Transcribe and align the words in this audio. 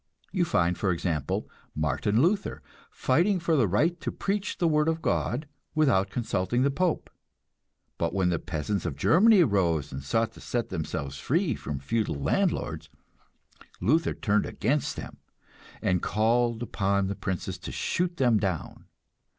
You 0.31 0.45
find, 0.45 0.75
for 0.79 0.91
example, 0.91 1.47
Martin 1.75 2.23
Luther 2.23 2.63
fighting 2.89 3.39
for 3.39 3.55
the 3.55 3.67
right 3.67 4.01
to 4.01 4.11
preach 4.11 4.57
the 4.57 4.67
word 4.67 4.87
of 4.87 4.99
God 4.99 5.47
without 5.75 6.09
consulting 6.09 6.63
the 6.63 6.71
Pope; 6.71 7.07
but 7.99 8.11
when 8.11 8.29
the 8.29 8.39
peasants 8.39 8.87
of 8.87 8.95
Germany 8.95 9.43
rose 9.43 9.91
and 9.91 10.01
sought 10.01 10.31
to 10.31 10.41
set 10.41 10.69
themselves 10.69 11.19
free 11.19 11.53
from 11.53 11.77
feudal 11.77 12.15
landlords, 12.15 12.89
Luther 13.79 14.15
turned 14.15 14.47
against 14.47 14.95
them, 14.95 15.17
and 15.83 16.01
called 16.01 16.63
upon 16.63 17.05
the 17.05 17.13
princes 17.15 17.59
to 17.59 17.71
shoot 17.71 18.17
them 18.17 18.39
down. 18.39 18.85